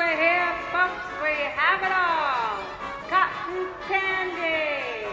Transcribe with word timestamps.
over 0.00 0.10
here, 0.10 0.54
folks, 0.70 1.02
we 1.22 1.34
have 1.56 1.82
it 1.82 1.90
all. 1.90 2.62
Cotton 3.08 3.66
candy, 3.88 5.08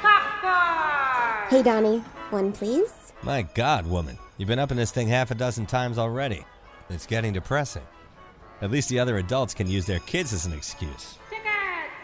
popcorn. 0.00 1.50
Hey, 1.50 1.62
Donnie, 1.62 1.98
one 2.30 2.52
please. 2.52 3.12
My 3.22 3.42
God, 3.42 3.86
woman, 3.86 4.16
you've 4.36 4.48
been 4.48 4.60
up 4.60 4.70
in 4.70 4.76
this 4.76 4.92
thing 4.92 5.08
half 5.08 5.32
a 5.32 5.34
dozen 5.34 5.66
times 5.66 5.98
already. 5.98 6.44
It's 6.90 7.06
getting 7.06 7.32
depressing. 7.32 7.82
At 8.60 8.70
least 8.70 8.88
the 8.88 9.00
other 9.00 9.18
adults 9.18 9.52
can 9.52 9.66
use 9.66 9.84
their 9.84 10.00
kids 10.00 10.32
as 10.32 10.46
an 10.46 10.52
excuse. 10.52 11.18
Tickets, 11.28 11.48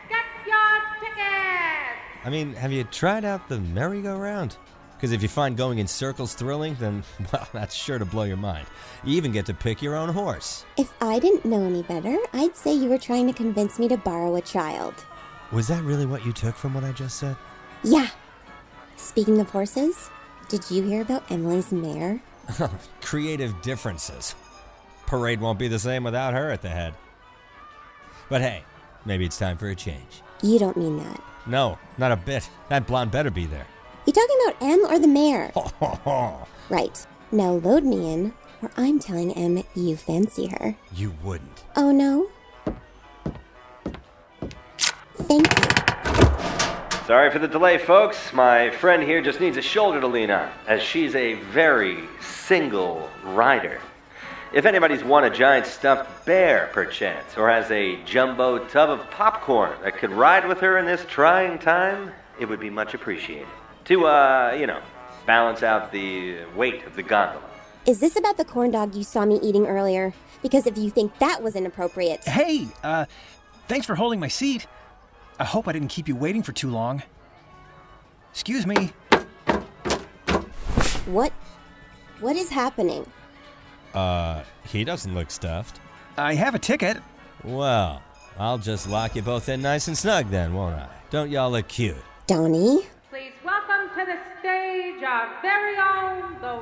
get 0.09 0.25
your 0.47 0.81
tickets. 1.01 2.25
I 2.25 2.31
mean, 2.31 2.55
have 2.55 2.73
you 2.73 2.83
tried 2.85 3.25
out 3.25 3.49
the 3.49 3.61
merry-go-round? 3.61 4.57
Because 5.01 5.13
if 5.13 5.23
you 5.23 5.29
find 5.29 5.57
going 5.57 5.79
in 5.79 5.87
circles 5.87 6.35
thrilling, 6.35 6.77
then, 6.79 7.03
well, 7.33 7.49
that's 7.55 7.75
sure 7.75 7.99
to 7.99 8.05
blow 8.05 8.25
your 8.25 8.37
mind. 8.37 8.67
You 9.03 9.17
even 9.17 9.33
get 9.33 9.47
to 9.47 9.55
pick 9.55 9.81
your 9.81 9.97
own 9.97 10.11
horse. 10.11 10.67
If 10.77 10.93
I 11.01 11.19
didn't 11.19 11.47
know 11.47 11.63
any 11.63 11.83
better, 11.83 12.19
I'd 12.35 12.55
say 12.55 12.75
you 12.75 12.91
were 12.91 12.99
trying 12.99 13.27
to 13.27 13.33
convince 13.33 13.79
me 13.79 13.89
to 13.89 13.97
borrow 13.97 14.37
a 14.37 14.43
child. 14.43 14.95
Was 15.53 15.69
that 15.69 15.85
really 15.85 16.05
what 16.05 16.27
you 16.27 16.35
took 16.35 16.55
from 16.55 16.75
what 16.75 16.85
I 16.85 16.93
just 16.93 17.19
said? 17.19 17.35
Yeah. 17.83 18.09
Speaking 18.99 19.41
of 19.41 19.49
horses, 19.49 20.11
did 20.51 20.71
you 20.71 20.83
hear 20.83 21.01
about 21.01 21.31
Emily's 21.31 21.73
mare? 21.73 22.21
Creative 23.01 23.59
differences. 23.63 24.35
Parade 25.07 25.41
won't 25.41 25.59
be 25.59 25.69
the 25.69 25.79
same 25.79 26.05
without 26.05 26.35
her 26.35 26.51
at 26.51 26.61
the 26.61 26.69
head. 26.69 26.93
But 28.29 28.43
hey, 28.43 28.65
maybe 29.07 29.25
it's 29.25 29.39
time 29.39 29.57
for 29.57 29.71
a 29.71 29.75
change. 29.75 30.21
You 30.43 30.59
don't 30.59 30.77
mean 30.77 30.99
that. 30.99 31.23
No, 31.47 31.79
not 31.97 32.13
a 32.13 32.17
bit. 32.17 32.51
That 32.69 32.87
blonde 32.87 33.11
better 33.11 33.31
be 33.31 33.47
there. 33.47 33.67
You 34.11 34.15
talking 34.15 34.39
about 34.45 34.63
Em 34.69 34.93
or 34.93 34.99
the 34.99 35.07
mare? 35.07 35.53
Ho, 35.55 35.71
ho, 35.79 35.87
ho. 36.03 36.49
Right. 36.69 37.07
Now 37.31 37.53
load 37.53 37.85
me 37.85 38.13
in, 38.13 38.35
or 38.61 38.69
I'm 38.77 38.99
telling 38.99 39.33
Em 39.35 39.63
you 39.77 39.97
fancy 39.97 40.49
her. 40.49 40.75
You 40.93 41.15
wouldn't. 41.23 41.63
Oh 41.77 41.93
no? 41.93 42.29
Thank 45.15 45.47
you. 45.47 47.07
Sorry 47.07 47.31
for 47.31 47.39
the 47.39 47.47
delay, 47.47 47.79
folks. 47.79 48.33
My 48.33 48.71
friend 48.71 49.01
here 49.01 49.23
just 49.23 49.39
needs 49.39 49.57
a 49.57 49.63
shoulder 49.63 50.01
to 50.01 50.09
lean 50.09 50.33
on, 50.33 50.51
as 50.67 50.83
she's 50.83 51.15
a 51.15 51.35
very 51.35 52.01
single 52.21 53.09
rider. 53.23 53.81
If 54.53 54.67
anybody's 54.67 55.05
won 55.05 55.23
a 55.23 55.31
giant 55.31 55.67
stuffed 55.67 56.27
bear, 56.27 56.69
perchance, 56.73 57.37
or 57.37 57.49
has 57.49 57.71
a 57.71 58.03
jumbo 58.03 58.67
tub 58.67 58.91
of 58.91 59.09
popcorn 59.13 59.75
that 59.85 59.99
could 59.99 60.11
ride 60.11 60.49
with 60.49 60.59
her 60.59 60.79
in 60.79 60.85
this 60.85 61.05
trying 61.09 61.61
time, 61.61 62.11
it 62.41 62.49
would 62.49 62.59
be 62.59 62.71
much 62.71 62.95
appreciated. 62.95 63.47
To, 63.91 64.07
uh, 64.07 64.57
you 64.57 64.69
know, 64.69 64.81
balance 65.27 65.65
out 65.65 65.91
the 65.91 66.45
weight 66.55 66.87
of 66.87 66.95
the 66.95 67.03
gondola. 67.03 67.43
Is 67.87 67.99
this 67.99 68.15
about 68.17 68.37
the 68.37 68.45
corn 68.45 68.71
dog 68.71 68.95
you 68.95 69.03
saw 69.03 69.25
me 69.25 69.41
eating 69.43 69.67
earlier? 69.67 70.15
Because 70.43 70.69
if 70.69 70.79
you 70.79 70.91
think 70.91 71.19
that 71.19 71.43
was 71.43 71.57
inappropriate. 71.57 72.23
Hey, 72.23 72.69
uh, 72.85 73.07
thanks 73.67 73.87
for 73.87 73.97
holding 73.97 74.21
my 74.21 74.29
seat. 74.29 74.69
I 75.41 75.45
hope 75.45 75.67
I 75.67 75.73
didn't 75.73 75.89
keep 75.89 76.07
you 76.07 76.15
waiting 76.15 76.45
for 76.45 76.53
too 76.53 76.71
long. 76.71 77.03
Excuse 78.31 78.65
me. 78.65 78.93
What? 81.07 81.33
What 82.21 82.37
is 82.37 82.49
happening? 82.49 83.05
Uh, 83.93 84.45
he 84.69 84.85
doesn't 84.85 85.17
look 85.17 85.33
stuffed. 85.33 85.81
I 86.17 86.35
have 86.35 86.55
a 86.55 86.61
ticket. 86.61 86.99
Well, 87.43 88.03
I'll 88.39 88.59
just 88.59 88.89
lock 88.89 89.17
you 89.17 89.23
both 89.23 89.49
in 89.49 89.63
nice 89.63 89.89
and 89.89 89.99
snug 89.99 90.31
then, 90.31 90.55
won't 90.55 90.77
I? 90.77 90.89
Don't 91.11 91.29
y'all 91.29 91.51
look 91.51 91.67
cute? 91.67 91.97
Donnie? 92.29 92.83
Please 93.11 93.33
welcome 93.45 93.89
to 93.99 94.05
the 94.05 94.17
stage 94.39 95.00
our 95.11 95.43
very 95.43 95.77
own, 95.77 96.41
the. 96.41 96.61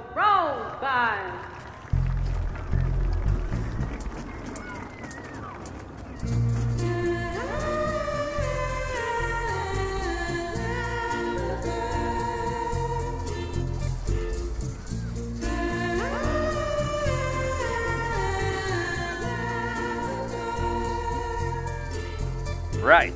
Right. 22.82 23.12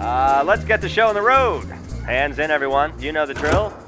Uh, 0.00 0.42
let's 0.44 0.64
get 0.64 0.80
the 0.80 0.88
show 0.88 1.06
on 1.06 1.14
the 1.14 1.22
road. 1.22 1.62
Hands 2.04 2.36
in, 2.40 2.50
everyone. 2.50 3.00
You 3.00 3.12
know 3.12 3.24
the 3.24 3.34
drill. 3.34 3.85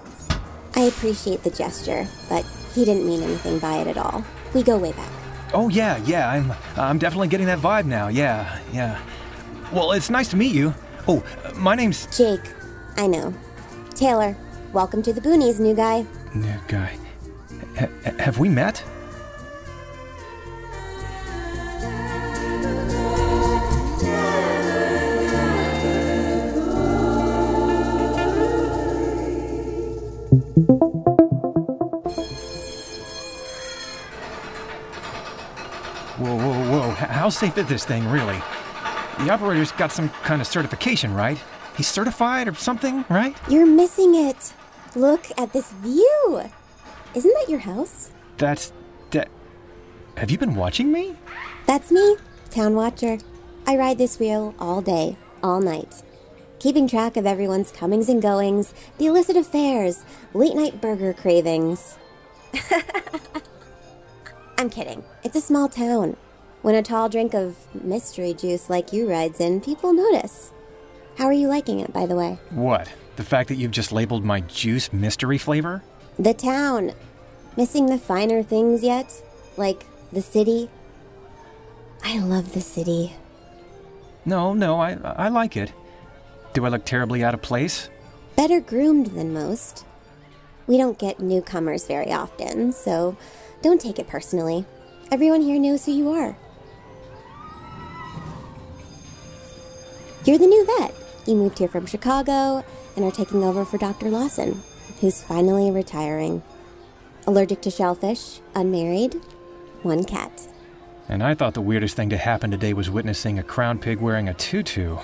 I 0.79 0.83
appreciate 0.83 1.43
the 1.43 1.51
gesture, 1.51 2.07
but 2.29 2.47
he 2.73 2.85
didn't 2.85 3.05
mean 3.05 3.21
anything 3.21 3.59
by 3.59 3.79
it 3.79 3.89
at 3.89 3.99
all. 3.99 4.25
We 4.55 4.63
go 4.63 4.79
way 4.79 4.93
back. 4.93 5.11
Oh 5.53 5.69
yeah, 5.69 5.97
yeah. 6.05 6.31
I'm 6.31 6.53
I'm 6.77 6.99
definitely 6.99 7.27
getting 7.27 7.47
that 7.47 7.59
vibe 7.59 7.85
now. 7.85 8.07
Yeah, 8.07 8.61
yeah. 8.73 9.01
Well, 9.73 9.91
it's 9.91 10.09
nice 10.09 10.29
to 10.29 10.37
meet 10.37 10.55
you. 10.55 10.73
Oh, 11.09 11.25
my 11.57 11.75
name's 11.75 12.07
Jake. 12.17 12.53
I 12.97 13.09
know. 13.09 13.35
Taylor, 13.97 14.37
welcome 14.73 15.03
to 15.03 15.13
the 15.13 15.21
boonies, 15.21 15.59
new 15.59 15.75
guy. 15.75 16.07
New 16.33 16.61
guy. 16.69 16.97
Ha- 17.77 18.13
have 18.21 18.39
we 18.39 18.49
met? 18.49 18.85
How 37.29 37.33
safe 37.33 37.59
is 37.59 37.67
this 37.67 37.85
thing, 37.85 38.09
really? 38.09 38.41
The 39.19 39.29
operator's 39.29 39.71
got 39.73 39.93
some 39.93 40.09
kind 40.25 40.41
of 40.41 40.47
certification, 40.47 41.13
right? 41.13 41.39
He's 41.77 41.87
certified 41.87 42.49
or 42.49 42.55
something, 42.55 43.05
right? 43.11 43.37
You're 43.51 43.67
missing 43.67 44.15
it. 44.15 44.55
Look 44.97 45.27
at 45.37 45.53
this 45.53 45.71
view. 45.73 46.41
Isn't 47.15 47.35
that 47.35 47.51
your 47.51 47.59
house? 47.59 48.13
That's. 48.39 48.73
that. 49.11 49.29
Have 50.17 50.31
you 50.31 50.39
been 50.39 50.55
watching 50.55 50.91
me? 50.91 51.17
That's 51.67 51.93
me, 51.93 52.17
Town 52.49 52.75
Watcher. 52.75 53.19
I 53.67 53.77
ride 53.77 53.99
this 53.99 54.19
wheel 54.19 54.55
all 54.59 54.81
day, 54.81 55.19
all 55.43 55.61
night. 55.61 56.03
Keeping 56.61 56.89
track 56.89 57.19
of 57.19 57.27
everyone's 57.27 57.71
comings 57.71 58.09
and 58.09 58.23
goings, 58.23 58.73
the 58.97 59.05
illicit 59.05 59.37
affairs, 59.37 60.03
late 60.33 60.57
night 60.57 60.81
burger 60.81 61.13
cravings. 61.13 61.99
I'm 64.57 64.71
kidding. 64.71 65.05
It's 65.23 65.37
a 65.37 65.43
small 65.43 65.69
town. 65.69 66.17
When 66.69 66.75
a 66.75 66.83
tall 66.83 67.09
drink 67.09 67.33
of 67.33 67.57
mystery 67.83 68.35
juice 68.35 68.69
like 68.69 68.93
you 68.93 69.09
rides 69.09 69.41
in, 69.41 69.63
people 69.63 69.95
notice. 69.95 70.53
How 71.17 71.25
are 71.25 71.33
you 71.33 71.49
liking 71.49 71.81
it, 71.81 71.95
by 71.95 72.05
the 72.05 72.15
way? 72.15 72.39
What? 72.51 72.93
The 73.17 73.25
fact 73.25 73.49
that 73.49 73.55
you've 73.55 73.71
just 73.71 73.91
labeled 73.91 74.23
my 74.23 74.41
juice 74.41 74.93
mystery 74.93 75.39
flavor? 75.39 75.83
The 76.19 76.35
town. 76.35 76.93
Missing 77.57 77.87
the 77.87 77.97
finer 77.97 78.43
things 78.43 78.83
yet? 78.83 79.11
Like 79.57 79.87
the 80.13 80.21
city? 80.21 80.69
I 82.05 82.19
love 82.19 82.53
the 82.53 82.61
city. 82.61 83.15
No, 84.27 84.53
no, 84.53 84.79
I, 84.79 84.99
I 85.03 85.29
like 85.31 85.57
it. 85.57 85.73
Do 86.53 86.67
I 86.67 86.69
look 86.69 86.85
terribly 86.85 87.25
out 87.25 87.33
of 87.33 87.41
place? 87.41 87.89
Better 88.37 88.61
groomed 88.61 89.07
than 89.07 89.33
most. 89.33 89.87
We 90.67 90.77
don't 90.77 90.99
get 90.99 91.19
newcomers 91.19 91.87
very 91.87 92.13
often, 92.13 92.73
so 92.73 93.17
don't 93.63 93.81
take 93.81 93.99
it 93.99 94.07
personally. 94.07 94.67
Everyone 95.11 95.41
here 95.41 95.59
knows 95.59 95.87
who 95.87 95.93
you 95.93 96.11
are. 96.11 96.37
You're 100.29 100.37
the 100.37 100.47
new 100.47 100.67
vet. 100.67 100.95
You 101.27 101.37
moved 101.37 101.59
here 101.59 101.69
from 101.69 101.87
Chicago 101.87 102.63
and 102.95 103.03
are 103.03 103.11
taking 103.11 103.43
over 103.43 103.65
for 103.65 103.79
Dr. 103.79 104.11
Lawson, 104.11 104.63
who's 105.01 105.23
finally 105.23 105.71
retiring. 105.71 106.43
Allergic 107.27 107.63
to 107.63 107.71
shellfish, 107.71 108.41
unmarried, 108.55 109.15
one 109.85 110.05
cat. 110.05 110.47
And 111.09 111.23
I 111.23 111.33
thought 111.33 111.55
the 111.55 111.63
weirdest 111.63 111.97
thing 111.97 112.11
to 112.11 112.19
happen 112.19 112.51
today 112.51 112.75
was 112.75 112.91
witnessing 112.91 113.39
a 113.39 113.43
crown 113.43 113.79
pig 113.79 114.01
wearing 114.01 114.29
a 114.29 114.35
tutu. 114.35 114.99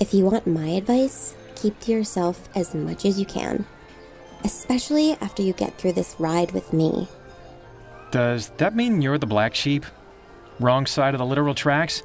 If 0.00 0.12
you 0.12 0.24
want 0.24 0.44
my 0.44 0.70
advice, 0.70 1.36
keep 1.54 1.78
to 1.82 1.92
yourself 1.92 2.48
as 2.56 2.74
much 2.74 3.04
as 3.04 3.16
you 3.16 3.26
can, 3.26 3.64
especially 4.42 5.12
after 5.20 5.40
you 5.40 5.52
get 5.52 5.78
through 5.78 5.92
this 5.92 6.16
ride 6.18 6.50
with 6.50 6.72
me. 6.72 7.06
Does 8.10 8.48
that 8.56 8.74
mean 8.74 9.02
you're 9.02 9.18
the 9.18 9.24
black 9.24 9.54
sheep? 9.54 9.86
Wrong 10.58 10.84
side 10.84 11.14
of 11.14 11.18
the 11.18 11.26
literal 11.26 11.54
tracks? 11.54 12.02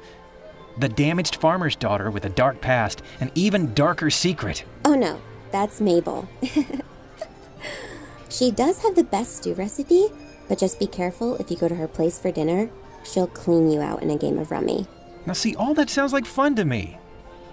The 0.80 0.88
damaged 0.88 1.36
farmer's 1.36 1.76
daughter 1.76 2.10
with 2.10 2.24
a 2.24 2.30
dark 2.30 2.62
past, 2.62 3.02
an 3.20 3.30
even 3.34 3.74
darker 3.74 4.08
secret. 4.08 4.64
Oh 4.86 4.94
no, 4.94 5.20
that's 5.52 5.78
Mabel. 5.78 6.26
she 8.30 8.50
does 8.50 8.80
have 8.80 8.94
the 8.94 9.04
best 9.04 9.36
stew 9.36 9.52
recipe, 9.52 10.06
but 10.48 10.58
just 10.58 10.78
be 10.78 10.86
careful 10.86 11.36
if 11.36 11.50
you 11.50 11.58
go 11.58 11.68
to 11.68 11.74
her 11.74 11.86
place 11.86 12.18
for 12.18 12.32
dinner. 12.32 12.70
She'll 13.04 13.26
clean 13.26 13.70
you 13.70 13.82
out 13.82 14.02
in 14.02 14.08
a 14.08 14.16
game 14.16 14.38
of 14.38 14.50
rummy. 14.50 14.86
Now, 15.26 15.34
see, 15.34 15.54
all 15.54 15.74
that 15.74 15.90
sounds 15.90 16.14
like 16.14 16.24
fun 16.24 16.56
to 16.56 16.64
me. 16.64 16.96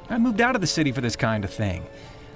I 0.10 0.18
moved 0.20 0.40
out 0.40 0.56
of 0.56 0.62
the 0.62 0.68
city 0.68 0.94
for 0.94 1.02
this 1.02 1.18
kind 1.18 1.44
of 1.44 1.52
thing. 1.52 1.86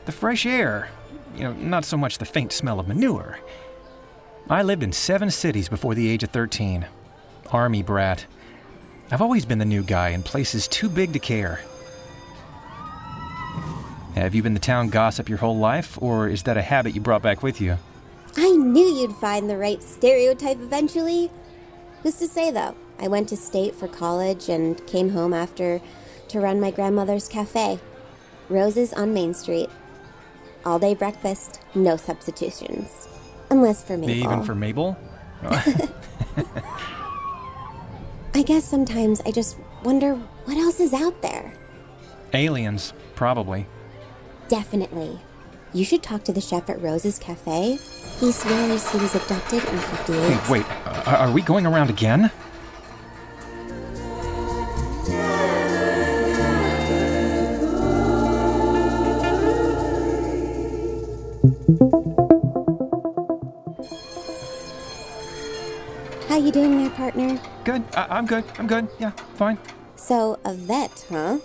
The 0.03 0.11
fresh 0.11 0.45
air, 0.45 0.89
you 1.37 1.43
know, 1.43 1.53
not 1.53 1.85
so 1.85 1.95
much 1.95 2.17
the 2.17 2.25
faint 2.25 2.51
smell 2.51 2.81
of 2.81 2.89
manure. 2.89 3.39
I 4.49 4.61
lived 4.61 4.83
in 4.83 4.91
seven 4.91 5.31
cities 5.31 5.69
before 5.69 5.95
the 5.95 6.09
age 6.09 6.23
of 6.23 6.31
13. 6.31 6.85
Army 7.49 7.81
brat. 7.81 8.25
I've 9.11 9.21
always 9.21 9.45
been 9.45 9.59
the 9.59 9.65
new 9.65 9.83
guy 9.83 10.09
in 10.09 10.23
places 10.23 10.69
too 10.69 10.87
big 10.87 11.11
to 11.11 11.19
care. 11.19 11.59
Have 14.15 14.33
you 14.33 14.41
been 14.41 14.53
the 14.53 14.59
town 14.59 14.87
gossip 14.87 15.27
your 15.27 15.39
whole 15.39 15.57
life, 15.57 16.01
or 16.01 16.29
is 16.29 16.43
that 16.43 16.55
a 16.55 16.61
habit 16.61 16.95
you 16.95 17.01
brought 17.01 17.21
back 17.21 17.43
with 17.43 17.59
you? 17.59 17.77
I 18.37 18.51
knew 18.51 18.85
you'd 18.85 19.15
find 19.15 19.49
the 19.49 19.57
right 19.57 19.83
stereotype 19.83 20.61
eventually. 20.61 21.29
Who's 22.03 22.19
to 22.19 22.27
say, 22.27 22.51
though? 22.51 22.73
I 22.99 23.09
went 23.09 23.27
to 23.29 23.37
state 23.37 23.75
for 23.75 23.89
college 23.89 24.47
and 24.47 24.85
came 24.87 25.09
home 25.09 25.33
after 25.33 25.81
to 26.29 26.39
run 26.39 26.61
my 26.61 26.71
grandmother's 26.71 27.27
cafe. 27.27 27.79
Roses 28.47 28.93
on 28.93 29.13
Main 29.13 29.33
Street. 29.33 29.69
All 30.65 30.79
day 30.79 30.93
breakfast, 30.93 31.59
no 31.75 31.97
substitutions. 31.97 33.09
Unless 33.49 33.83
for 33.83 33.97
Mabel. 33.97 34.15
Even 34.15 34.43
for 34.43 34.55
Mabel? 34.55 34.97
I 38.41 38.43
guess 38.43 38.65
sometimes 38.65 39.21
I 39.23 39.29
just 39.29 39.55
wonder 39.83 40.15
what 40.45 40.57
else 40.57 40.79
is 40.79 40.95
out 40.95 41.21
there. 41.21 41.53
Aliens, 42.33 42.91
probably. 43.13 43.67
Definitely. 44.47 45.19
You 45.73 45.85
should 45.85 46.01
talk 46.01 46.23
to 46.23 46.33
the 46.33 46.41
chef 46.41 46.67
at 46.67 46.81
Rose's 46.81 47.19
Cafe. 47.19 47.77
He 48.19 48.31
swears 48.31 48.89
he 48.89 48.97
was 48.97 49.13
abducted 49.13 49.63
in 49.63 49.77
58. 49.77 50.33
Hey, 50.33 50.51
wait, 50.51 50.65
uh, 50.87 51.17
are 51.19 51.31
we 51.31 51.43
going 51.43 51.67
around 51.67 51.91
again? 51.91 52.31
I- 68.09 68.17
I'm 68.17 68.25
good. 68.25 68.43
I'm 68.57 68.67
good. 68.67 68.87
Yeah, 68.99 69.11
fine. 69.35 69.57
So, 69.95 70.39
a 70.45 70.53
vet, 70.53 71.05
huh? 71.09 71.37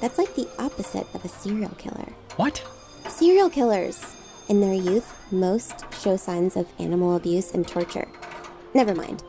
That's 0.00 0.18
like 0.18 0.34
the 0.34 0.48
opposite 0.58 1.06
of 1.14 1.24
a 1.24 1.28
serial 1.28 1.70
killer. 1.78 2.12
What? 2.36 2.62
Serial 3.08 3.50
killers! 3.50 4.16
In 4.48 4.60
their 4.60 4.74
youth, 4.74 5.14
most 5.30 5.84
show 5.94 6.16
signs 6.16 6.56
of 6.56 6.66
animal 6.78 7.14
abuse 7.16 7.52
and 7.52 7.66
torture. 7.66 8.08
Never 8.74 8.94
mind. 8.94 9.22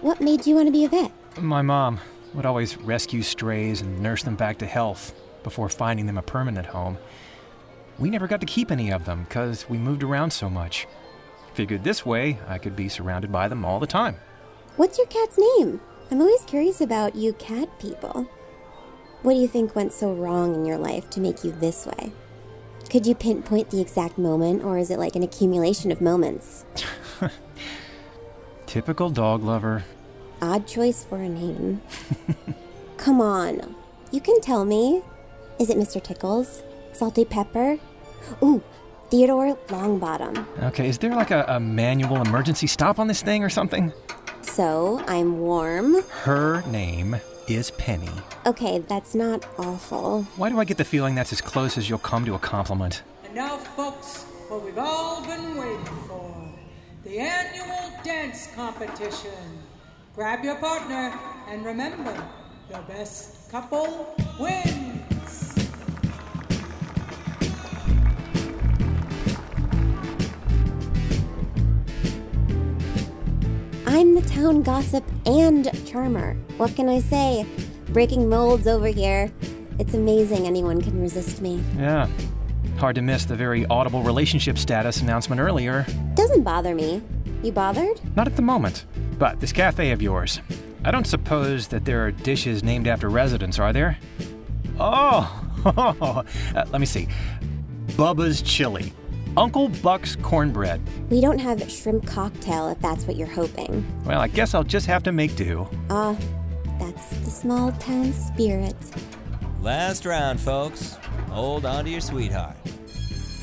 What 0.00 0.20
made 0.20 0.46
you 0.46 0.54
want 0.54 0.66
to 0.66 0.72
be 0.72 0.84
a 0.84 0.88
vet? 0.88 1.12
My 1.40 1.62
mom 1.62 2.00
would 2.34 2.46
always 2.46 2.76
rescue 2.78 3.22
strays 3.22 3.80
and 3.82 4.00
nurse 4.00 4.22
them 4.22 4.36
back 4.36 4.58
to 4.58 4.66
health 4.66 5.12
before 5.42 5.68
finding 5.68 6.06
them 6.06 6.18
a 6.18 6.22
permanent 6.22 6.66
home. 6.66 6.98
We 7.98 8.10
never 8.10 8.26
got 8.26 8.40
to 8.40 8.46
keep 8.46 8.70
any 8.70 8.90
of 8.90 9.04
them 9.04 9.24
because 9.28 9.68
we 9.68 9.78
moved 9.78 10.02
around 10.02 10.30
so 10.32 10.48
much. 10.48 10.86
Figured 11.54 11.84
this 11.84 12.06
way 12.06 12.38
I 12.48 12.58
could 12.58 12.76
be 12.76 12.88
surrounded 12.88 13.32
by 13.32 13.48
them 13.48 13.64
all 13.64 13.80
the 13.80 13.86
time. 13.86 14.16
What's 14.76 14.98
your 14.98 15.08
cat's 15.08 15.38
name? 15.38 15.80
I'm 16.10 16.22
always 16.22 16.42
curious 16.44 16.80
about 16.80 17.16
you 17.16 17.34
cat 17.34 17.68
people. 17.78 18.26
What 19.22 19.34
do 19.34 19.40
you 19.40 19.48
think 19.48 19.76
went 19.76 19.92
so 19.92 20.14
wrong 20.14 20.54
in 20.54 20.64
your 20.64 20.78
life 20.78 21.10
to 21.10 21.20
make 21.20 21.44
you 21.44 21.52
this 21.52 21.84
way? 21.84 22.12
Could 22.88 23.06
you 23.06 23.14
pinpoint 23.14 23.68
the 23.68 23.80
exact 23.82 24.16
moment, 24.16 24.64
or 24.64 24.78
is 24.78 24.90
it 24.90 24.98
like 24.98 25.16
an 25.16 25.22
accumulation 25.22 25.92
of 25.92 26.00
moments? 26.00 26.64
Typical 28.66 29.10
dog 29.10 29.44
lover. 29.44 29.84
Odd 30.40 30.66
choice 30.66 31.04
for 31.04 31.18
a 31.18 31.28
name. 31.28 31.82
Come 32.96 33.20
on. 33.20 33.74
You 34.10 34.22
can 34.22 34.40
tell 34.40 34.64
me. 34.64 35.02
Is 35.58 35.68
it 35.68 35.76
Mr. 35.76 36.02
Tickles? 36.02 36.62
Salty 36.92 37.26
Pepper? 37.26 37.78
Ooh, 38.42 38.62
Theodore 39.10 39.56
Longbottom. 39.66 40.46
Okay, 40.64 40.88
is 40.88 40.96
there 40.96 41.14
like 41.14 41.30
a, 41.30 41.44
a 41.48 41.60
manual 41.60 42.22
emergency 42.22 42.66
stop 42.66 42.98
on 42.98 43.08
this 43.08 43.20
thing 43.20 43.44
or 43.44 43.50
something? 43.50 43.92
So, 44.48 45.04
I'm 45.06 45.38
warm. 45.38 46.02
Her 46.22 46.62
name 46.66 47.20
is 47.46 47.70
Penny. 47.72 48.10
Okay, 48.44 48.78
that's 48.80 49.14
not 49.14 49.46
awful. 49.56 50.24
Why 50.36 50.48
do 50.48 50.58
I 50.58 50.64
get 50.64 50.78
the 50.78 50.84
feeling 50.84 51.14
that's 51.14 51.32
as 51.32 51.40
close 51.40 51.78
as 51.78 51.88
you'll 51.88 51.98
come 52.00 52.24
to 52.24 52.34
a 52.34 52.38
compliment? 52.38 53.02
And 53.24 53.34
now, 53.34 53.56
folks, 53.56 54.24
what 54.48 54.64
we've 54.64 54.78
all 54.78 55.24
been 55.24 55.56
waiting 55.56 55.84
for 56.08 56.34
the 57.04 57.20
annual 57.20 57.92
dance 58.02 58.48
competition. 58.54 59.30
Grab 60.16 60.44
your 60.44 60.56
partner 60.56 61.16
and 61.48 61.64
remember 61.64 62.14
the 62.68 62.78
best 62.88 63.50
couple 63.50 64.14
wins. 64.40 64.87
I'm 73.90 74.14
the 74.14 74.20
town 74.20 74.60
gossip 74.60 75.02
and 75.24 75.66
charmer. 75.86 76.34
What 76.58 76.76
can 76.76 76.90
I 76.90 76.98
say? 76.98 77.46
Breaking 77.88 78.28
molds 78.28 78.66
over 78.66 78.88
here. 78.88 79.32
It's 79.78 79.94
amazing 79.94 80.46
anyone 80.46 80.82
can 80.82 81.00
resist 81.00 81.40
me. 81.40 81.64
Yeah. 81.78 82.06
Hard 82.76 82.96
to 82.96 83.02
miss 83.02 83.24
the 83.24 83.34
very 83.34 83.64
audible 83.68 84.02
relationship 84.02 84.58
status 84.58 85.00
announcement 85.00 85.40
earlier. 85.40 85.86
Doesn't 86.12 86.42
bother 86.42 86.74
me. 86.74 87.00
You 87.42 87.50
bothered? 87.50 87.98
Not 88.14 88.26
at 88.26 88.36
the 88.36 88.42
moment. 88.42 88.84
But 89.18 89.40
this 89.40 89.52
cafe 89.52 89.90
of 89.90 90.02
yours. 90.02 90.42
I 90.84 90.90
don't 90.90 91.06
suppose 91.06 91.68
that 91.68 91.86
there 91.86 92.04
are 92.04 92.10
dishes 92.10 92.62
named 92.62 92.88
after 92.88 93.08
residents, 93.08 93.58
are 93.58 93.72
there? 93.72 93.98
Oh, 94.78 95.44
uh, 95.64 96.22
let 96.54 96.78
me 96.78 96.86
see. 96.86 97.08
Bubba's 97.92 98.42
Chili. 98.42 98.92
Uncle 99.36 99.68
Buck's 99.68 100.16
Cornbread. 100.16 100.80
We 101.10 101.20
don't 101.20 101.38
have 101.38 101.70
shrimp 101.70 102.06
cocktail 102.06 102.68
if 102.68 102.80
that's 102.80 103.06
what 103.06 103.16
you're 103.16 103.26
hoping. 103.26 103.86
Well, 104.04 104.20
I 104.20 104.28
guess 104.28 104.54
I'll 104.54 104.64
just 104.64 104.86
have 104.86 105.02
to 105.04 105.12
make 105.12 105.36
do. 105.36 105.68
Ah, 105.90 106.16
that's 106.78 107.16
the 107.18 107.30
small 107.30 107.72
town 107.72 108.12
spirit. 108.12 108.76
Last 109.60 110.04
round, 110.06 110.40
folks. 110.40 110.98
Hold 111.30 111.66
on 111.66 111.84
to 111.84 111.90
your 111.90 112.00
sweetheart. 112.00 112.56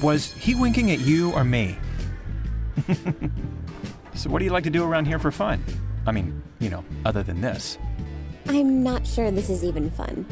Was 0.01 0.33
he 0.33 0.55
winking 0.55 0.91
at 0.91 0.99
you 0.99 1.31
or 1.33 1.43
me? 1.43 1.77
so, 4.15 4.29
what 4.29 4.39
do 4.39 4.45
you 4.45 4.51
like 4.51 4.63
to 4.65 4.69
do 4.69 4.83
around 4.83 5.05
here 5.05 5.19
for 5.19 5.31
fun? 5.31 5.63
I 6.05 6.11
mean, 6.11 6.41
you 6.59 6.69
know, 6.69 6.83
other 7.05 7.23
than 7.23 7.41
this. 7.41 7.77
I'm 8.47 8.83
not 8.83 9.07
sure 9.07 9.31
this 9.31 9.49
is 9.49 9.63
even 9.63 9.89
fun. 9.89 10.25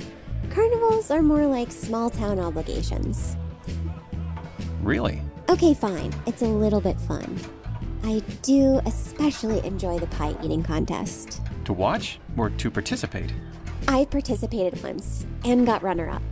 Carnivals 0.50 1.10
are 1.10 1.22
more 1.22 1.48
like 1.48 1.72
small 1.72 2.10
town 2.10 2.40
obligations. 2.40 3.38
Really? 4.82 5.22
Okay, 5.54 5.76
fine. 5.76 6.12
It's 6.26 6.42
a 6.42 6.48
little 6.48 6.82
bit 6.82 7.00
fun. 7.02 7.40
I 8.04 8.24
do 8.42 8.82
especially 8.88 9.64
enjoy 9.64 10.00
the 10.00 10.08
pie 10.08 10.36
eating 10.42 10.64
contest. 10.64 11.44
To 11.66 11.74
watch 11.74 12.20
or 12.36 12.50
to 12.50 12.72
participate? 12.72 13.32
I 13.88 14.06
participated 14.06 14.82
once 14.82 15.28
and 15.46 15.64
got 15.64 15.84
runner 15.84 16.10
up. 16.10 16.24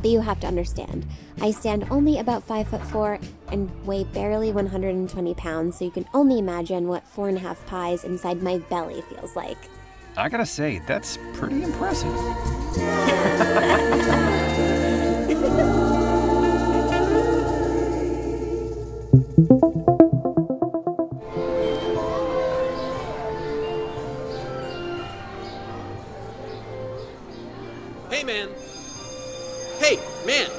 But 0.00 0.10
you 0.10 0.20
have 0.20 0.38
to 0.40 0.46
understand, 0.46 1.08
I 1.40 1.50
stand 1.50 1.88
only 1.90 2.20
about 2.20 2.44
5 2.44 2.68
foot 2.68 2.86
4 2.86 3.18
and 3.50 3.84
weigh 3.84 4.04
barely 4.04 4.52
120 4.52 5.34
pounds, 5.34 5.78
so 5.78 5.84
you 5.84 5.90
can 5.90 6.06
only 6.14 6.38
imagine 6.38 6.86
what 6.86 7.04
four 7.04 7.28
and 7.28 7.38
a 7.38 7.40
half 7.40 7.66
pies 7.66 8.04
inside 8.04 8.44
my 8.44 8.58
belly 8.58 9.02
feels 9.10 9.34
like. 9.34 9.58
I 10.16 10.28
gotta 10.28 10.46
say, 10.46 10.80
that's 10.86 11.18
pretty 11.34 11.64
impressive. 11.64 12.14
Hey, 28.10 28.22
man. 28.24 28.48
Hey, 29.78 29.98
man. 30.26 30.50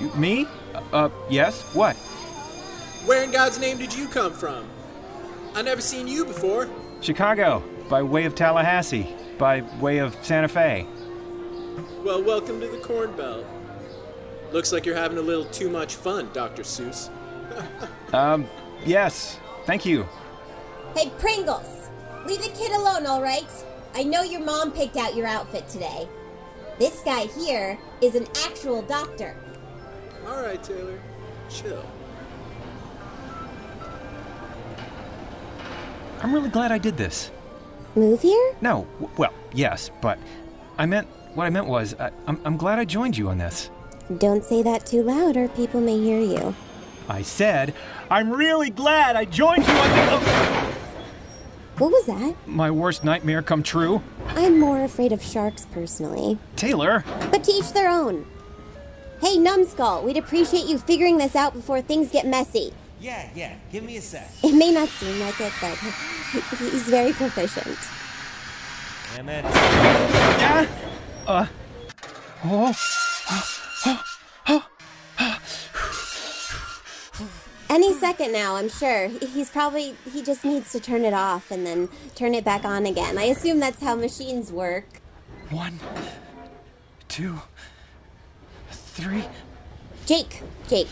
You- 0.00 0.10
Me? 0.14 0.46
Uh, 0.92 1.08
yes? 1.28 1.62
What? 1.74 1.96
Where 3.06 3.22
in 3.24 3.30
God's 3.30 3.58
name 3.58 3.78
did 3.78 3.94
you 3.94 4.06
come 4.08 4.32
from? 4.32 4.64
I 5.54 5.62
never 5.62 5.80
seen 5.80 6.06
you 6.06 6.24
before. 6.24 6.68
Chicago, 7.00 7.62
by 7.88 8.02
way 8.02 8.24
of 8.24 8.34
Tallahassee, 8.34 9.14
by 9.38 9.62
way 9.80 9.98
of 9.98 10.16
Santa 10.22 10.48
Fe. 10.48 10.86
Well, 12.04 12.22
welcome 12.22 12.60
to 12.60 12.68
the 12.68 12.78
Corn 12.78 13.12
Belt. 13.16 13.44
Looks 14.52 14.72
like 14.72 14.86
you're 14.86 14.96
having 14.96 15.18
a 15.18 15.22
little 15.22 15.44
too 15.46 15.68
much 15.68 15.96
fun, 15.96 16.30
Dr. 16.32 16.62
Seuss. 16.62 17.10
Um, 18.12 18.46
yes. 18.84 19.38
Thank 19.66 19.84
you. 19.84 20.06
Hey, 20.94 21.10
Pringles! 21.18 21.88
Leave 22.26 22.42
the 22.42 22.48
kid 22.48 22.72
alone, 22.72 23.06
all 23.06 23.22
right? 23.22 23.46
I 23.94 24.02
know 24.02 24.22
your 24.22 24.40
mom 24.40 24.72
picked 24.72 24.96
out 24.96 25.14
your 25.14 25.26
outfit 25.26 25.68
today. 25.68 26.08
This 26.78 27.00
guy 27.00 27.26
here 27.26 27.78
is 28.00 28.14
an 28.14 28.26
actual 28.46 28.82
doctor. 28.82 29.36
All 30.26 30.42
right, 30.42 30.62
Taylor. 30.62 30.98
Chill. 31.50 31.84
I'm 36.20 36.32
really 36.34 36.50
glad 36.50 36.72
I 36.72 36.78
did 36.78 36.96
this. 36.96 37.30
Move 37.94 38.22
here? 38.22 38.54
No, 38.60 38.86
w- 39.00 39.10
well, 39.16 39.32
yes, 39.52 39.90
but 40.00 40.18
I 40.76 40.86
meant, 40.86 41.06
what 41.34 41.46
I 41.46 41.50
meant 41.50 41.66
was, 41.66 41.94
I, 41.98 42.10
I'm, 42.26 42.40
I'm 42.44 42.56
glad 42.56 42.78
I 42.78 42.84
joined 42.84 43.16
you 43.16 43.28
on 43.28 43.38
this. 43.38 43.70
Don't 44.18 44.44
say 44.44 44.62
that 44.62 44.86
too 44.86 45.02
loud 45.02 45.36
or 45.36 45.48
people 45.48 45.80
may 45.80 45.98
hear 45.98 46.20
you. 46.20 46.54
I 47.08 47.22
said, 47.22 47.74
I'm 48.10 48.30
really 48.30 48.68
glad 48.68 49.16
I 49.16 49.24
joined 49.24 49.66
you 49.66 49.72
on 49.74 49.90
this. 49.90 50.74
What 51.78 51.90
was 51.90 52.06
that? 52.06 52.34
My 52.46 52.70
worst 52.70 53.02
nightmare 53.02 53.40
come 53.40 53.62
true? 53.62 54.02
I'm 54.28 54.60
more 54.60 54.84
afraid 54.84 55.12
of 55.12 55.22
sharks 55.22 55.66
personally. 55.72 56.38
Taylor! 56.56 57.04
But 57.30 57.44
to 57.44 57.52
each 57.52 57.72
their 57.72 57.88
own. 57.88 58.26
Hey, 59.20 59.38
Numbskull, 59.38 60.02
we'd 60.02 60.16
appreciate 60.16 60.66
you 60.66 60.78
figuring 60.78 61.18
this 61.18 61.34
out 61.34 61.54
before 61.54 61.80
things 61.80 62.10
get 62.10 62.26
messy. 62.26 62.72
Yeah, 63.00 63.30
yeah. 63.34 63.54
Give 63.72 63.84
me 63.84 63.96
a 63.96 64.02
sec. 64.02 64.28
It 64.42 64.54
may 64.54 64.72
not 64.72 64.88
seem 64.88 65.18
like 65.20 65.40
it, 65.40 65.52
but 65.60 65.76
he's 66.58 66.82
very 66.82 67.12
proficient. 67.12 67.78
Damn 69.14 69.28
it. 69.28 69.44
Uh, 71.26 71.46
oh, 72.44 72.72
second 77.98 78.32
now, 78.32 78.56
I'm 78.56 78.68
sure. 78.68 79.08
He's 79.08 79.50
probably, 79.50 79.94
he 80.12 80.22
just 80.22 80.44
needs 80.44 80.72
to 80.72 80.80
turn 80.80 81.04
it 81.04 81.12
off 81.14 81.50
and 81.50 81.66
then 81.66 81.88
turn 82.14 82.34
it 82.34 82.44
back 82.44 82.64
on 82.64 82.86
again. 82.86 83.18
I 83.18 83.24
assume 83.24 83.58
that's 83.60 83.82
how 83.82 83.94
machines 83.94 84.50
work. 84.52 85.00
one, 85.50 85.78
two, 87.08 87.40
three. 88.70 89.24
Jake, 90.06 90.42
Jake, 90.68 90.88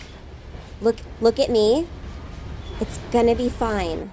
look, 0.81 0.97
look 1.21 1.39
at 1.39 1.51
me. 1.51 1.87
It's 2.81 2.99
gonna 3.11 3.35
be 3.35 3.49
fine. 3.49 4.13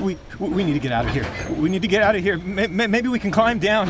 We, 0.00 0.18
we 0.40 0.64
need 0.64 0.72
to 0.72 0.78
get 0.80 0.90
out 0.92 1.06
of 1.06 1.12
here. 1.12 1.26
We 1.56 1.68
need 1.68 1.82
to 1.82 1.88
get 1.88 2.02
out 2.02 2.16
of 2.16 2.22
here. 2.22 2.36
May- 2.38 2.66
may- 2.66 2.86
Maybe 2.88 3.08
we 3.08 3.18
can 3.18 3.30
climb 3.30 3.58
down. 3.58 3.88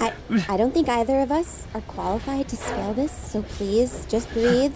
I, 0.00 0.14
I 0.48 0.56
don't 0.56 0.72
think 0.72 0.88
either 0.88 1.20
of 1.20 1.30
us 1.30 1.66
are 1.74 1.82
qualified 1.82 2.48
to 2.48 2.56
scale 2.56 2.94
this, 2.94 3.12
so 3.12 3.42
please, 3.42 4.06
just 4.08 4.32
breathe. 4.32 4.74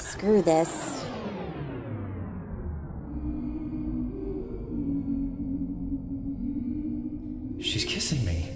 Screw 0.00 0.42
this. 0.42 1.04
She's 7.60 7.84
kissing 7.84 8.24
me. 8.24 8.48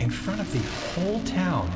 In 0.00 0.10
front 0.10 0.40
of 0.40 0.50
the 0.52 0.58
whole 1.00 1.20
town. 1.22 1.70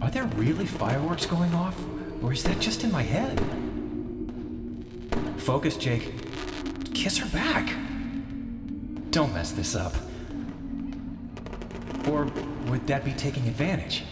Are 0.00 0.10
there 0.10 0.26
really 0.36 0.66
fireworks 0.66 1.26
going 1.26 1.52
off? 1.54 1.76
Or 2.22 2.32
is 2.32 2.44
that 2.44 2.60
just 2.60 2.84
in 2.84 2.92
my 2.92 3.02
head? 3.02 3.40
Focus, 5.38 5.76
Jake. 5.76 6.12
Kiss 6.94 7.18
her 7.18 7.28
back. 7.30 7.74
Don't 9.10 9.34
mess 9.34 9.52
this 9.52 9.74
up. 9.74 9.92
Or 12.08 12.24
would 12.66 12.86
that 12.86 13.04
be 13.04 13.12
taking 13.12 13.46
advantage? 13.46 14.04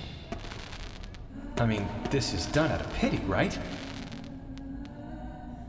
I 1.59 1.67
mean, 1.67 1.87
this 2.11 2.35
is 2.35 2.47
done 2.47 2.71
out 2.71 2.81
of 2.81 2.93
pity, 2.95 3.19
right? 3.27 3.57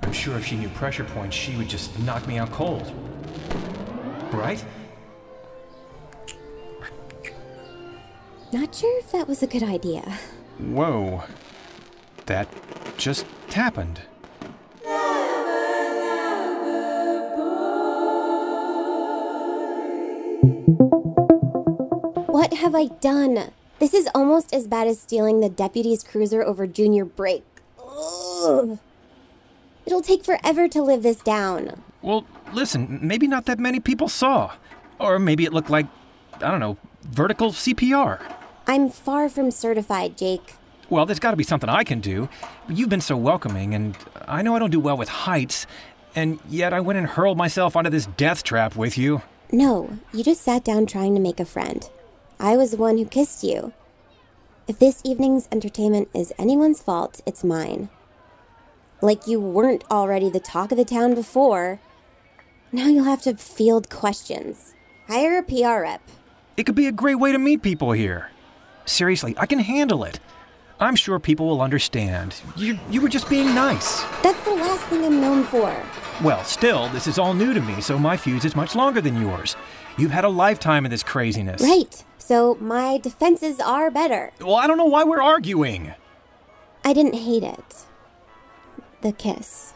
I'm 0.02 0.12
sure 0.12 0.38
if 0.38 0.46
she 0.46 0.56
knew 0.56 0.70
pressure 0.70 1.04
points, 1.04 1.36
she 1.36 1.56
would 1.56 1.70
just 1.70 1.98
knock 2.00 2.28
me 2.28 2.38
out 2.38 2.52
cold. 2.52 2.92
Right? 4.32 4.64
Not 8.52 8.76
sure 8.76 9.00
if 9.00 9.12
that 9.12 9.28
was 9.28 9.42
a 9.42 9.48
good 9.48 9.64
idea. 9.64 10.02
Whoa. 10.60 11.24
That 12.28 12.48
just 12.98 13.26
happened. 13.50 14.02
Have 22.64 22.74
I 22.74 22.86
done? 22.86 23.52
This 23.80 23.94
is 23.94 24.08
almost 24.16 24.54
as 24.54 24.70
bad 24.70 24.88
as 24.88 24.98
stealing 24.98 25.42
the 25.42 25.50
deputy's 25.50 26.02
cruiser 26.02 26.42
over 26.42 26.66
junior 26.66 27.04
break. 27.04 27.44
Ugh. 27.78 28.80
It'll 29.86 30.02
take 30.02 30.24
forever 30.24 30.70
to 30.70 30.82
live 30.82 31.04
this 31.04 31.18
down. 31.18 31.84
Well, 32.02 32.26
listen, 32.54 33.00
maybe 33.02 33.28
not 33.28 33.48
that 33.48 33.60
many 33.60 33.82
people 33.82 34.08
saw. 34.08 34.54
Or 34.98 35.20
maybe 35.20 35.44
it 35.44 35.52
looked 35.52 35.70
like, 35.70 35.88
I 36.36 36.52
don't 36.52 36.62
know, 36.62 36.78
vertical 37.02 37.52
CPR. 37.52 38.22
I'm 38.66 38.90
far 38.90 39.28
from 39.28 39.52
certified, 39.52 40.18
Jake. 40.18 40.54
Well, 40.90 41.06
there's 41.06 41.20
got 41.20 41.32
to 41.32 41.38
be 41.38 41.44
something 41.44 41.70
I 41.70 41.84
can 41.84 42.00
do. 42.00 42.30
You've 42.70 42.88
been 42.88 43.02
so 43.02 43.18
welcoming, 43.18 43.76
and 43.76 43.98
I 44.26 44.42
know 44.42 44.56
I 44.56 44.60
don't 44.60 44.70
do 44.70 44.80
well 44.80 44.96
with 44.96 45.10
heights, 45.10 45.68
and 46.16 46.40
yet 46.48 46.72
I 46.72 46.80
went 46.80 46.98
and 46.98 47.08
hurled 47.08 47.38
myself 47.38 47.76
onto 47.76 47.90
this 47.90 48.06
death 48.06 48.42
trap 48.44 48.78
with 48.78 48.98
you. 48.98 49.22
No, 49.52 50.00
you 50.14 50.24
just 50.24 50.42
sat 50.42 50.64
down 50.64 50.86
trying 50.86 51.14
to 51.16 51.20
make 51.20 51.42
a 51.42 51.46
friend. 51.46 51.90
I 52.40 52.58
was 52.58 52.72
the 52.72 52.78
one 52.78 52.98
who 52.98 53.06
kissed 53.06 53.44
you. 53.44 53.74
If 54.68 54.80
this 54.80 55.02
evening's 55.04 55.48
entertainment 55.52 56.10
is 56.14 56.34
anyone's 56.38 56.82
fault, 56.82 57.22
it's 57.26 57.44
mine. 57.44 57.90
Like 59.02 59.28
you 59.28 59.40
weren't 59.40 59.84
already 59.92 60.30
the 60.30 60.40
talk 60.40 60.72
of 60.72 60.78
the 60.78 60.86
town 60.86 61.16
before. 61.16 61.80
Now 62.72 62.88
you'll 62.88 63.04
have 63.04 63.22
to 63.24 63.36
field 63.36 63.90
questions. 63.90 64.74
Hire 65.08 65.38
a 65.38 65.44
PR 65.44 65.82
rep. 65.82 66.02
It 66.56 66.66
could 66.66 66.76
be 66.76 66.88
a 66.88 66.92
great 66.92 67.16
way 67.16 67.32
to 67.32 67.38
meet 67.38 67.62
people 67.62 67.92
here. 67.92 68.32
Seriously, 68.86 69.36
I 69.38 69.46
can 69.46 69.60
handle 69.60 70.04
it. 70.04 70.20
I'm 70.80 70.96
sure 70.96 71.20
people 71.20 71.48
will 71.48 71.62
understand. 71.62 72.36
You, 72.56 72.80
you 72.90 73.02
were 73.02 73.10
just 73.10 73.30
being 73.30 73.54
nice. 73.54 74.04
That's 74.22 74.44
the 74.44 74.54
last 74.56 74.84
thing 74.86 75.06
I'm 75.06 75.22
known 75.22 75.44
for. 75.44 75.76
Well, 76.24 76.44
still, 76.44 76.90
this 76.90 77.08
is 77.08 77.18
all 77.18 77.34
new 77.34 77.54
to 77.54 77.62
me, 77.62 77.80
so 77.82 77.98
my 77.98 78.18
fuse 78.18 78.46
is 78.46 78.56
much 78.56 78.76
longer 78.76 79.02
than 79.02 79.20
yours. 79.20 79.56
You've 79.98 80.12
had 80.12 80.26
a 80.26 80.30
lifetime 80.30 80.86
of 80.86 80.92
this 80.92 81.04
craziness. 81.04 81.62
Right. 81.62 82.04
So 82.26 82.56
my 82.62 83.00
defenses 83.00 83.60
are 83.60 83.92
better. 83.92 84.32
Well, 84.40 84.56
I 84.56 84.66
don't 84.66 84.78
know 84.78 84.86
why 84.86 85.04
we're 85.04 85.22
arguing. 85.22 85.94
I 86.86 86.94
didn't 86.94 87.16
hate 87.16 87.44
it. 87.44 87.84
The 89.02 89.12
kiss. 89.12 89.74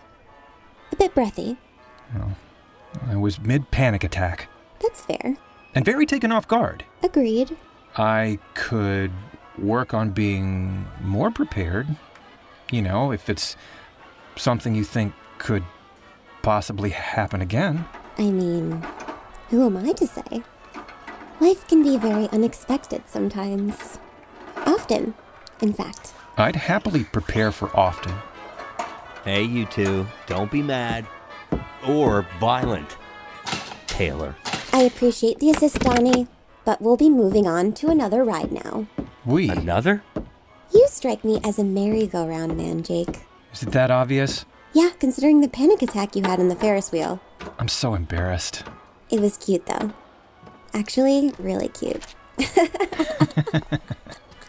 A 0.93 0.95
bit 0.95 1.13
breathy. 1.13 1.57
I 3.05 3.17
was 3.17 3.37
mid 3.41 3.69
panic 3.69 4.05
attack 4.05 4.47
That's 4.81 5.01
fair. 5.01 5.35
and 5.75 5.83
very 5.83 6.05
taken 6.05 6.31
off 6.31 6.47
guard. 6.47 6.85
Agreed. 7.03 7.57
I 7.97 8.39
could 8.53 9.11
work 9.57 9.93
on 9.93 10.11
being 10.11 10.85
more 11.01 11.31
prepared. 11.31 11.87
You 12.71 12.81
know, 12.81 13.11
if 13.11 13.29
it's 13.29 13.57
something 14.37 14.73
you 14.73 14.85
think 14.85 15.13
could 15.37 15.65
possibly 16.43 16.91
happen 16.91 17.41
again. 17.41 17.85
I 18.17 18.31
mean, 18.31 18.85
who 19.49 19.65
am 19.65 19.75
I 19.75 19.91
to 19.91 20.07
say? 20.07 20.43
Life 21.39 21.67
can 21.67 21.83
be 21.83 21.97
very 21.97 22.27
unexpected 22.29 23.03
sometimes. 23.07 23.99
Often, 24.65 25.13
in 25.61 25.73
fact. 25.73 26.13
I'd 26.37 26.55
happily 26.55 27.03
prepare 27.03 27.51
for 27.51 27.75
often. 27.77 28.13
Hey, 29.23 29.43
you 29.43 29.65
two, 29.65 30.07
don't 30.25 30.51
be 30.51 30.61
mad. 30.61 31.05
Or 31.87 32.25
violent. 32.39 32.97
Taylor. 33.85 34.35
I 34.73 34.81
appreciate 34.81 35.39
the 35.39 35.51
assist, 35.51 35.79
Donnie, 35.79 36.27
but 36.65 36.81
we'll 36.81 36.97
be 36.97 37.09
moving 37.09 37.47
on 37.47 37.73
to 37.73 37.89
another 37.89 38.23
ride 38.23 38.51
now. 38.51 38.87
We. 39.25 39.49
Another? 39.49 40.03
You 40.73 40.85
strike 40.89 41.23
me 41.23 41.39
as 41.43 41.59
a 41.59 41.63
merry-go-round 41.63 42.57
man, 42.57 42.83
Jake. 42.83 43.21
Is 43.53 43.63
it 43.63 43.71
that 43.71 43.91
obvious? 43.91 44.45
Yeah, 44.73 44.89
considering 44.99 45.41
the 45.41 45.47
panic 45.47 45.81
attack 45.81 46.15
you 46.15 46.23
had 46.23 46.39
in 46.39 46.49
the 46.49 46.55
Ferris 46.55 46.91
wheel. 46.91 47.19
I'm 47.57 47.67
so 47.67 47.93
embarrassed. 47.93 48.63
It 49.09 49.19
was 49.19 49.37
cute, 49.37 49.65
though. 49.65 49.93
Actually, 50.73 51.33
really 51.39 51.69
cute. 51.69 52.15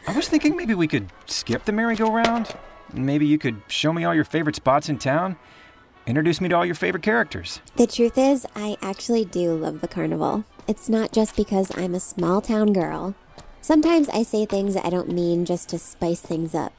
I 0.06 0.14
was 0.14 0.28
thinking 0.28 0.56
maybe 0.56 0.74
we 0.74 0.88
could 0.88 1.08
skip 1.26 1.64
the 1.64 1.72
merry-go-round. 1.72 2.54
Maybe 2.92 3.26
you 3.26 3.38
could 3.38 3.62
show 3.68 3.92
me 3.92 4.04
all 4.04 4.14
your 4.14 4.24
favorite 4.24 4.56
spots 4.56 4.88
in 4.88 4.98
town. 4.98 5.36
Introduce 6.06 6.40
me 6.40 6.48
to 6.48 6.54
all 6.56 6.64
your 6.64 6.74
favorite 6.74 7.02
characters. 7.02 7.60
The 7.76 7.86
truth 7.86 8.16
is, 8.16 8.46
I 8.56 8.78
actually 8.80 9.26
do 9.26 9.54
love 9.54 9.82
the 9.82 9.88
carnival. 9.88 10.44
It's 10.66 10.88
not 10.88 11.12
just 11.12 11.36
because 11.36 11.70
I'm 11.76 11.94
a 11.94 12.00
small 12.00 12.40
town 12.40 12.72
girl. 12.72 13.14
Sometimes 13.60 14.08
I 14.08 14.22
say 14.22 14.46
things 14.46 14.76
I 14.76 14.88
don't 14.88 15.12
mean 15.12 15.44
just 15.44 15.68
to 15.68 15.78
spice 15.78 16.22
things 16.22 16.54
up. 16.54 16.72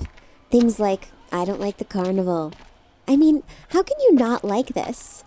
Things 0.49 0.79
like, 0.79 1.09
I 1.31 1.45
don't 1.45 1.59
like 1.59 1.77
the 1.77 1.85
carnival. 1.85 2.53
I 3.07 3.15
mean, 3.15 3.43
how 3.69 3.83
can 3.83 3.97
you 4.01 4.15
not 4.15 4.43
like 4.43 4.69
this? 4.69 5.23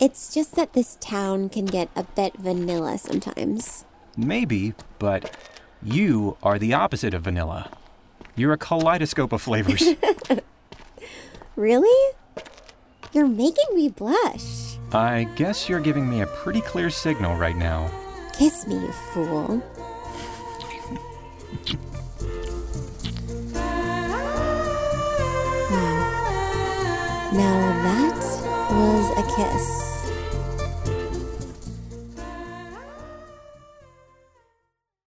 It's 0.00 0.34
just 0.34 0.56
that 0.56 0.72
this 0.72 0.96
town 1.00 1.48
can 1.48 1.66
get 1.66 1.88
a 1.94 2.02
bit 2.02 2.36
vanilla 2.36 2.98
sometimes. 2.98 3.84
Maybe, 4.16 4.74
but 4.98 5.36
you 5.82 6.36
are 6.42 6.58
the 6.58 6.74
opposite 6.74 7.14
of 7.14 7.22
vanilla. 7.22 7.70
You're 8.36 8.52
a 8.52 8.58
kaleidoscope 8.58 9.32
of 9.32 9.42
flavors. 9.42 9.82
Really? 11.56 12.14
You're 13.12 13.28
making 13.28 13.76
me 13.76 13.88
blush. 13.88 14.76
I 14.92 15.28
guess 15.36 15.68
you're 15.68 15.78
giving 15.78 16.10
me 16.10 16.22
a 16.22 16.26
pretty 16.26 16.60
clear 16.60 16.90
signal 16.90 17.36
right 17.36 17.56
now. 17.56 17.88
Kiss 18.36 18.66
me, 18.66 18.74
you 18.74 18.92
fool. 19.12 19.62
Wow. 25.70 27.30
Now 27.32 27.82
that 27.82 28.23
was 28.74 29.10
a 29.18 29.22
kiss. 29.36 29.93